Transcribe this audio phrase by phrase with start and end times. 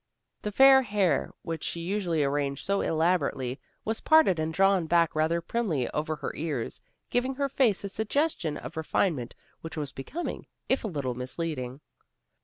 [0.41, 5.41] The fair hair which she usually arranged so elaborately, was parted and drawn back rather
[5.41, 6.81] primly over her ears,
[7.11, 11.81] giving her face a suggestion of refinement which was becoming, if a little misleading.